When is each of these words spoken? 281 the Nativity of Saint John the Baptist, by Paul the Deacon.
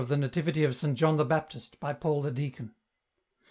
281 0.01 0.19
the 0.19 0.27
Nativity 0.27 0.63
of 0.63 0.75
Saint 0.75 0.97
John 0.97 1.17
the 1.17 1.23
Baptist, 1.23 1.79
by 1.79 1.93
Paul 1.93 2.23
the 2.23 2.31
Deacon. 2.31 2.73